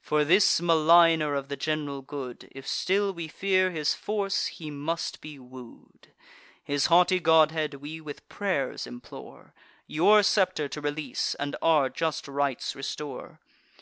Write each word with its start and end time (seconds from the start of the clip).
For 0.00 0.24
this 0.24 0.58
maligner 0.62 1.34
of 1.34 1.48
the 1.48 1.56
general 1.58 2.00
good, 2.00 2.48
If 2.50 2.66
still 2.66 3.12
we 3.12 3.28
fear 3.28 3.70
his 3.72 3.92
force, 3.92 4.46
he 4.46 4.70
must 4.70 5.20
be 5.20 5.38
woo'd; 5.38 6.12
His 6.64 6.86
haughty 6.86 7.20
godhead 7.20 7.74
we 7.74 8.00
with 8.00 8.26
pray'rs 8.30 8.86
implore, 8.86 9.52
Your 9.86 10.22
scepter 10.22 10.66
to 10.66 10.80
release, 10.80 11.34
and 11.34 11.56
our 11.60 11.90
just 11.90 12.26
rights 12.26 12.74
restore. 12.74 13.38